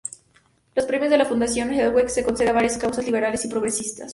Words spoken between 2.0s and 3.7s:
se conceden a varias causas liberales y